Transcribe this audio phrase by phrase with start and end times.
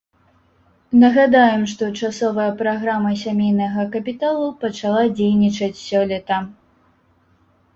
[1.01, 6.41] Нагадаем, што часовая праграма сямейнага капіталу пачала дзейнічаць сёлета.